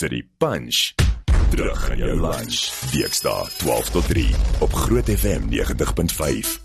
[0.00, 0.94] City Punch.
[1.50, 2.72] Terug in jou lunch.
[2.90, 6.60] Dinsdae 12 tot 3 op Groot FM 90.5.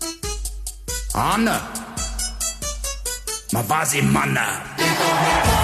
[1.12, 1.60] Anne.
[3.50, 5.55] Maar was die manne?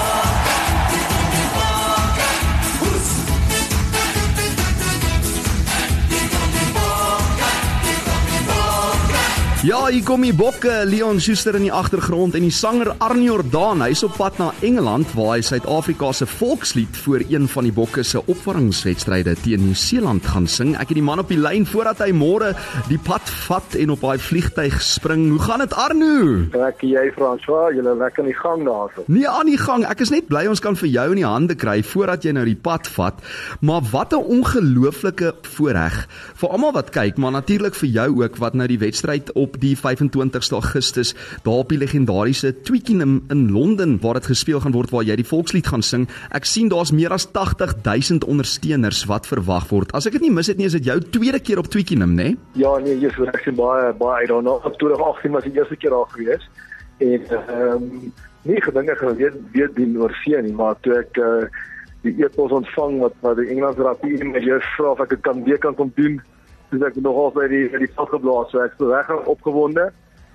[9.62, 13.84] Ja, hier kom die bokke, Leon Schuster in die agtergrond en die sanger Arnie Jordaan.
[13.84, 18.02] Hy's op pad na Engeland waar hy Suid-Afrika se volkslied vir een van die bokke
[18.02, 20.72] se opwarmingswedstryde teen Nieu-Seeland gaan sing.
[20.74, 22.56] Ek het die man op die lyn voordat hy môre
[22.88, 25.28] die pad vat en op daai vliegtyg spring.
[25.30, 26.18] Hoe gaan dit Arno?
[26.66, 29.06] Ek jy François, julle lekker in die gang daarso.
[29.06, 29.86] Nee, aan die gang.
[29.86, 32.48] Ek is net bly ons kan vir jou in die hande kry voordat jy nou
[32.50, 33.22] die pad vat.
[33.62, 36.02] Maar wat 'n ongelooflike voorreg
[36.34, 39.60] vir almal wat kyk, maar natuurlik vir jou ook wat nou die wedstryd op op
[39.60, 41.12] die 25ste Augustus
[41.44, 45.28] daar op die legendariese Twickenham in Londen waar dit gespeel gaan word waar jy die
[45.28, 46.08] volkslied gaan sing.
[46.32, 49.92] Ek sien daar's meer as 80000 ondersteuners wat verwag word.
[49.92, 52.32] As ek dit nie mis het nie, is dit jou tweede keer op Twickenham, né?
[52.32, 52.36] Nee?
[52.62, 54.60] Ja, nee, jy's reg, ek baie baie I don't know.
[54.64, 56.48] Op 2018 was die eerste keer daar gewees.
[57.02, 58.12] En ehm um,
[58.48, 61.44] nie gedink ek gaan weer weer dien oor see nie, maar toe ek uh,
[62.02, 65.44] die e-pos ontvang wat wat die Engelse rapie my jous vra of ek dit kan
[65.46, 66.18] weer kan kom doen
[66.72, 69.90] dis ek nog al by die by die veld geblaas so ek is reg opgewonde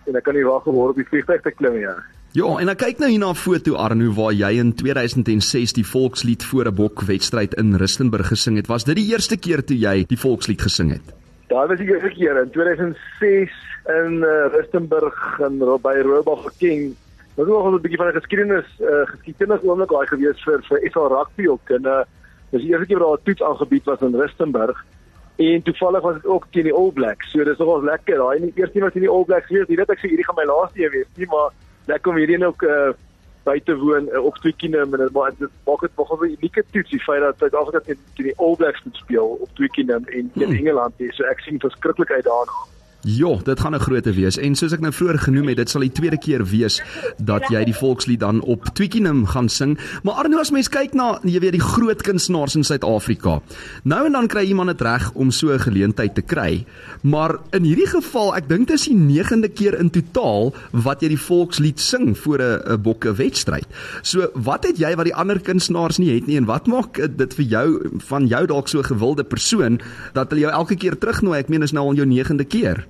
[0.07, 1.97] en ek kan nie wag om op die vliegtuig te klim ja.
[2.37, 5.85] Ja, en ek kyk nou hier na 'n foto Arno waar jy in 2006 die
[5.87, 8.67] volkslied voor 'n bok wedstryd in Rustenburg gesing het.
[8.67, 11.07] Was dit die eerste keer toe jy die volkslied gesing het?
[11.47, 13.51] Daar was die eerste keer in 2006
[13.87, 16.95] in uh, Rustenburg in by Roobach King.
[17.35, 20.91] Dit was nog 'n bietjie van 'n geskiedenis uh, geskiedenis oomblik daai gewees vir vir
[20.91, 22.03] SA rugby ook en uh,
[22.51, 24.85] dis die eerste keer waar daar 'n toets aangebied was in Rustenburg.
[25.37, 27.31] En toevallig was dit ook teen die All Blacks.
[27.31, 28.17] So dis nogals lekker.
[28.17, 29.67] Daai nie eers nie was in die All Blacks gewees.
[29.69, 31.53] Jy weet ek sê hierdie gaan my laaste een wees, nie, maar
[31.91, 32.95] lekker om hierdie ook uh
[33.47, 36.89] buite woon uh, op Twickenham en dit maak dit maak dit nogal 'n unieke toets
[36.89, 40.57] die feit dat Suid-Afrika teen die All Blacks moet speel op Twickenham en teen hmm.
[40.57, 40.93] Engeland.
[41.15, 42.57] So ek sien verskriklik uit daarna.
[43.07, 45.81] Ja, dit gaan 'n groot wees en soos ek nou vroeër genoem het, dit sal
[45.81, 46.81] die tweede keer wees
[47.17, 49.79] dat jy die volkslied dan op Twickenham gaan sing.
[50.03, 53.39] Maar Arno as mens kyk na jy weet die groot kunstenaars in Suid-Afrika.
[53.83, 56.65] Nou en dan kry iemand dit reg om so 'n geleentheid te kry.
[57.01, 61.07] Maar in hierdie geval, ek dink dit is die 9de keer in totaal wat jy
[61.07, 63.67] die volkslied sing voor 'n bokke wedstryd.
[64.01, 67.33] So, wat het jy wat die ander kunstenaars nie het nie en wat maak dit
[67.33, 69.79] vir jou van jou dalk so 'n gewilde persoon
[70.13, 71.39] dat hulle jou elke keer terugnooi?
[71.39, 72.85] Ek meen is nou al jou 9de keer.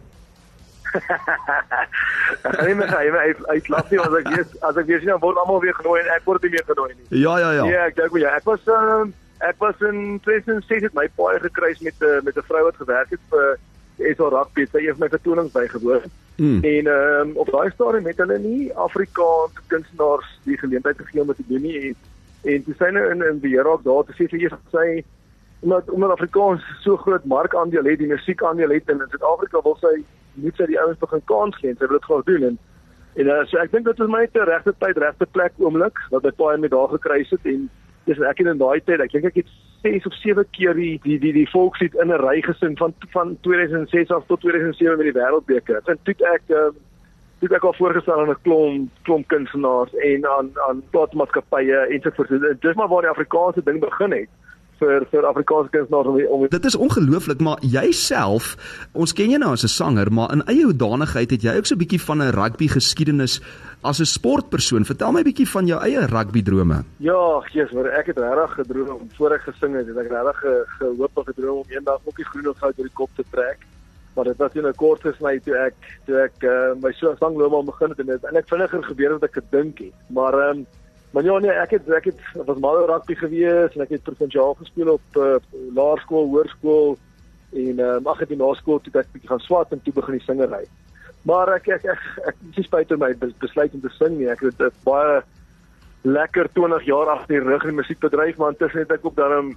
[2.47, 5.13] Ek gaan nie meer hy hy uitlaat nie as ek weet as ek weet sien
[5.13, 7.07] dan word almal weer genooi en ek word nie meer genooi nie.
[7.23, 7.65] Ja ja ja.
[7.71, 9.05] Ja, ek dink ja, ek was uh,
[9.47, 13.09] ek was in 2006 het my paai gekruis met uh, met 'n vrou wat gewerk
[13.15, 13.57] het vir
[14.15, 16.05] SA Rugby, sy het my vertonings bygewoon.
[16.37, 16.59] Hmm.
[16.63, 21.27] En ehm um, op daai stadium het hulle nie Afrikaanse kunstenaars die geleentheid gegee om
[21.33, 21.95] dit te doen nie en
[22.53, 25.03] en toe sy nou in in beheer raak daar te sê sy eers sy
[25.65, 29.95] omdat omdat Afrikaans so groot markandeel het, die musiekandeel het in Suid-Afrika wil sy
[30.43, 32.57] moet sy die ouens begin kans gee en sy wil dit graag doen en
[33.17, 36.25] en uh, so ek dink dit is my te regte tyd, regte plek oomblik wat
[36.29, 37.69] ek baie met daar gekruis het en
[38.05, 41.17] dis ek in daai tyd, ek dink ek het 6 of 7 keer die die
[41.21, 45.17] die, die volkslied in 'n ry gesing van van 2006 af tot 2007 met die
[45.19, 45.81] wêreldbeker.
[45.85, 46.69] En toe ek uh,
[47.39, 52.11] toe ek al voorgestel aan 'n klomp klomp kunstenaars en aan aan plaasmaatskappye en so
[52.15, 52.61] voort.
[52.61, 54.29] Dis maar waar die Afrikaanse ding begin het
[54.79, 58.55] vir vir Afrikaanse kunstenaars om, om Dit is ongelooflik, maar jouself,
[58.93, 61.75] ons ken jou nou as 'n sanger, maar in eie hoedanigheid het jy ook so
[61.75, 63.41] 'n bietjie van 'n rugby geskiedenis
[63.81, 64.85] as 'n sportpersoon.
[64.85, 66.83] Vertel my 'n bietjie van jou eie rugby drome.
[66.97, 70.37] Ja, Jesus, maar ek het regtig gedroom om voor ek gesing het, het ek regtig
[70.37, 73.23] ge, gehoop of gedroom om eendag ook die groen of goud oor die kop te
[73.31, 73.57] trek.
[74.16, 75.73] Maar dit was nie 'n kort gesny toe ek
[76.05, 79.29] toe ek uh, my so sangloopbaan begin het en dit eintlik vinniger gebeur as wat
[79.29, 79.93] ek gedink het.
[80.09, 80.66] Maar ehm um,
[81.17, 84.51] Maar ja nee, ek het ek het was mal rugby gewees en ek het provinsiaal
[84.59, 85.39] gespeel op uh,
[85.73, 86.91] laerskool, hoërskool
[87.57, 90.25] en uh, mag het die naskool toe ek bietjie gaan swat en toe begin die
[90.28, 90.67] singery.
[91.25, 93.09] Maar ek ek ek, ek, ek is spyt oor my
[93.41, 94.29] besluit om te sing nie.
[94.29, 95.17] Ek het baie
[96.05, 99.38] lekker 20 jaar agter die rug in die musiekbedryf, maar intussen het ek ook dan
[99.41, 99.55] 'n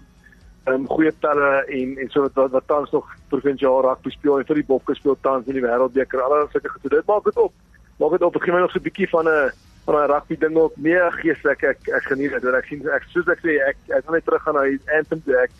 [0.73, 4.65] um, goeie telle en en so wat wat tans nog provinsiaal rugby speel en vir
[4.65, 6.25] die bokke speel tans in die wêreldbeker.
[6.25, 6.91] Alles sulke goed.
[6.91, 7.53] Dit maak dit op.
[8.01, 8.37] Maak dit op.
[8.37, 10.77] Ek gee my nog so 'n bietjie van 'n van daai rugby ding ook.
[10.77, 12.55] Nee, gees ek ek ek geniet dit.
[12.55, 15.23] Ek sien ek soos ek sê ek ek wil net terug gaan na die anthem
[15.25, 15.37] toe.
[15.45, 15.51] Ek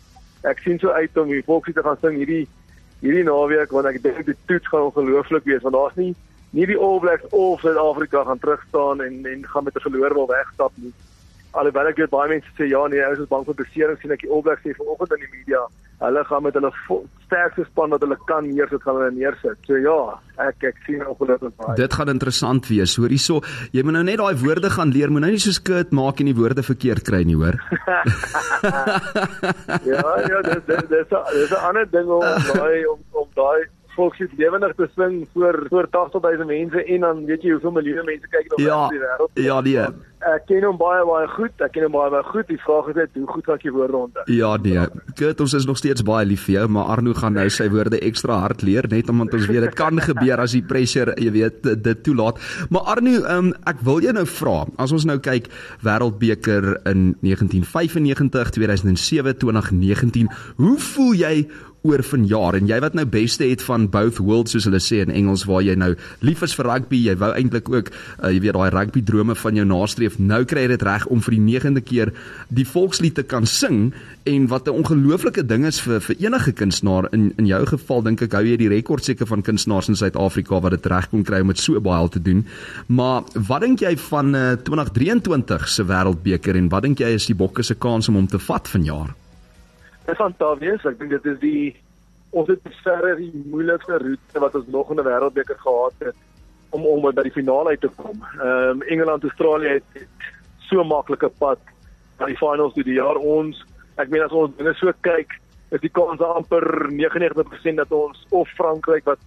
[0.53, 2.47] ek sien so uit om die volksie te gaan sing hierdie
[3.01, 6.13] hierdie naweek want ek dink die toets gaan ongelooflik wees want daar's nie
[6.51, 10.13] nie die All Blacks of Suid-Afrika gaan terug staan en en gaan met 'n verloor
[10.13, 10.93] wil wegstap nie.
[11.53, 14.21] Alhoewel ek weet baie mense sê ja nee, ons is bang vir beserings sien ek
[14.23, 15.61] die All Blacks sê vanoggend in die media,
[16.01, 16.71] hulle gaan met hulle
[17.27, 19.57] sterkste span wat hulle kan neersit gaan hulle neersit.
[19.67, 19.97] So ja,
[20.47, 21.75] ek ek sien ongelukkig baie.
[21.77, 22.95] Dit gaan interessant wees.
[22.97, 25.09] Hoor hierso, jy moet nou net daai woorde gaan leer.
[25.13, 27.59] Moet nou nie so skit maak en die woorde verkeerd kry nie, hoor.
[29.91, 33.61] ja, ja, dis dis dis 'n dis 'n ander ding om daai om om daai
[33.95, 38.27] volkslied lewendig te sing voor voor 80000 mense en dan weet jy hoeveel miljoene mense
[38.27, 39.31] kyk nog Ja, die wêreld.
[39.33, 39.85] ja, nee.
[40.21, 41.53] Ek ken hom baie baie goed.
[41.65, 42.45] Ek ken hom baie baie goed.
[42.51, 44.25] Die vraag is net hoe goed gaan ek die woorde onthou?
[44.35, 44.83] Ja nee,
[45.17, 47.99] Kurt ons is nog steeds baie lief vir jou, maar Arno gaan nou sy woorde
[48.05, 51.65] ekstra hard leer net omdat ons weet dit kan gebeur as die pressure, jy weet,
[51.83, 52.37] dit toelaat.
[52.69, 55.49] Maar Arno, um, ek wil jou nou vra, as ons nou kyk
[55.85, 60.31] Wêreldbeker in 1995, 2007, 2019,
[60.61, 61.35] hoe voel jy
[61.87, 65.13] oor vanjaar en jy wat nou beste het van both worlds soos hulle sê in
[65.13, 65.93] Engels waar jy nou
[66.25, 69.57] lief is vir rugby, jy wou eintlik ook uh, jy weet daai rugby drome van
[69.57, 70.10] jou nastreef.
[70.19, 72.11] Nou kry jy dit reg om vir die 9de keer
[72.49, 73.93] die volkslied te kan sing
[74.29, 78.21] en wat 'n ongelooflike ding is vir vir enige kunstenaar in in jou geval dink
[78.21, 81.41] ek hou jy die rekord seker van kunstenaars in Suid-Afrika wat dit reg kon kry
[81.41, 82.45] om dit so baie te doen.
[82.87, 87.35] Maar wat dink jy van uh, 2023 se wêreldbeker en wat dink jy is die
[87.35, 89.13] bokke se kans om hom te vat vanjaar?
[90.05, 90.85] Dis fantasties.
[90.85, 91.75] Ek dink dit is die
[92.31, 96.15] ons het verre die moeilikste roete wat ons nog in 'n wêreldbeker gehad het
[96.71, 98.23] om om by die finale uit te kom.
[98.39, 100.31] Ehm um, Engeland Australië het, het
[100.69, 101.59] so maklike pad
[102.19, 103.63] na die finals toe die jaar ons.
[103.99, 105.35] Ek meen as ons dinge so kyk,
[105.71, 109.19] is die kans amper 99% dat ons of Frankryk wat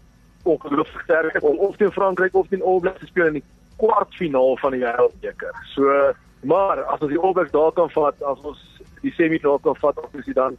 [0.44, 3.46] ongelooflik sterk is of, of teen Frankryk of teen All Blacks speel in die
[3.80, 5.56] kwartfinaal van die wêreldbeker.
[5.72, 6.12] So
[6.44, 8.60] maar as ons die All Blacks daar kan vat, as ons
[9.04, 10.56] die semifinaal kan vat, of is dit dan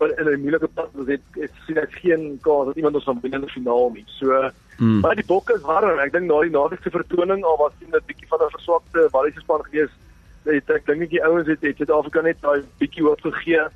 [0.00, 3.20] in 'n moeilike pad was dit ek sien ek geen kans dat iemand ons van
[3.20, 4.04] binne in die finaal nie.
[4.06, 5.00] So mm.
[5.00, 5.98] maar die bokke is warm.
[5.98, 9.40] Ek dink na die naweekse vertoning al was dit 'n bietjie van 'n verswakte Walliese
[9.40, 9.90] span gewees.
[10.44, 13.66] Het, ek dink die ouens het het Suid-Afrika net daai bietjie hoop gegee.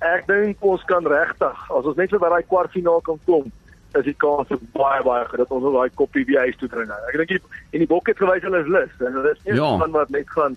[0.00, 3.52] Ek dink ons kan regtig as ons net by daai kwartfinaal kan kom
[3.98, 6.90] is die kans baie baie groot dat ons daai koppie by huis toe bring.
[6.90, 7.42] Ek dink
[7.72, 9.76] en die bokke het gewys hulle is lus en hulle is nie Ja.
[9.78, 10.56] van wat net gaan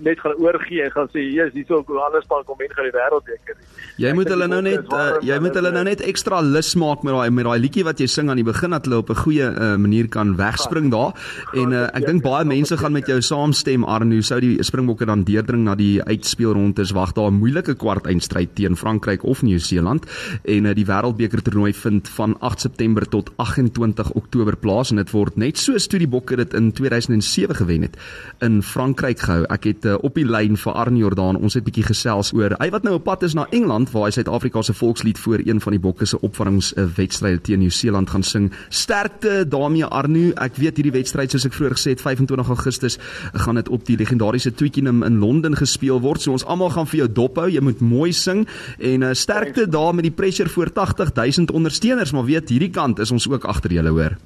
[0.00, 2.92] net gaan oorgee en gaan sê jy's hierso 'n ander span kom en gaan die
[2.96, 3.54] wêreldbeker.
[3.58, 3.66] nie.
[3.98, 6.00] Jy Ek moet dink hulle nou net is uh, jy moet hulle hulle- nou net
[6.00, 8.84] ekstra lus maak met daai met daai liedjie wat jy sing aan die begin dat
[8.86, 11.12] hulle op 'n goeie uh, manier kan wegspring daar.
[11.54, 15.24] En uh, ek dink baie mense gaan met jou saamstem Arno, sou die Springbokke dan
[15.24, 20.06] deurdring na die uitspelrondes wag daar 'n moeilike kwart eindstryd teen Frankryk of Nieu-Seeland
[20.44, 25.10] en uh, die Wêreldbeker toernooi vind van 8 September tot 28 Oktober plaas en dit
[25.10, 27.96] word net soos toe die Bokke dit in 2007 gewen het
[28.40, 29.44] in Frankryk gehou.
[29.50, 31.38] Ek het uh, op die lyn vir Arnie Jordaan.
[31.40, 34.14] Ons het bietjie gesels oor hy wat nou op pad is na Engeland waar hy
[34.16, 38.50] Suid-Afrika se volkslied voor een van die Bokke se opvarringswedstryde teen Nieu-Seeland gaan sing.
[38.68, 40.32] Sterkte daarmee Arno.
[40.42, 42.98] Ek weet hierdie wedstryd soos ek vroeër gesê het 25 Augustus
[43.32, 46.22] gaan dit op die legendariese Twickenham in Londen gespeel word.
[46.22, 47.48] So ons almal gaan vir jou dop hou.
[47.50, 48.46] Jy moet mooi sing
[48.78, 53.10] en uh, sterkte daar met die pressure voor 80000 ondersteuners, maar weet hierdie kant is
[53.10, 54.16] ons ook agter julle hoor.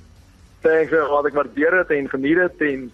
[0.67, 2.87] Thanks, wat ek waardeer dit en geniet dit en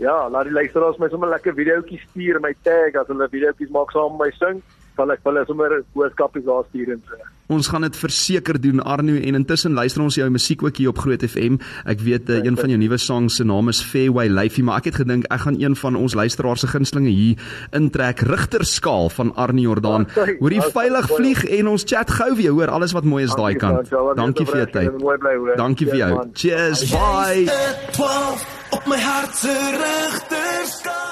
[0.00, 3.92] ja, laat die luisteraars my sommer lekker videoetjies stuur, my tag as hulle videoetjies maak
[3.92, 4.62] saam met my sing,
[4.96, 7.20] sal ek hulle sommer boodskapies daar stuur en so.
[7.52, 11.00] Ons gaan dit verseker doen Arno en intussen luister ons jou musiek ook hier op
[11.02, 11.58] Groot FM.
[11.84, 14.88] Ek weet uh, een van jou nuwe songs se naam is Fairway Lifey, maar ek
[14.92, 19.66] het gedink ek gaan een van ons luisteraars se gunstelinge hier intrek Rigterskaal van Arno
[19.66, 20.08] Jordaan.
[20.16, 20.28] Ja.
[20.38, 23.34] Hoor jy Ja, veilig vlieg en ons chat gou weer hoor alles wat mooi is
[23.36, 23.90] daai kant.
[24.16, 25.58] Dankie vir jou tyd.
[25.58, 26.10] Dankie vir jou.
[26.32, 26.88] Cheers.
[26.94, 28.51] Bye.
[28.72, 31.11] 12 op my hart se regterskant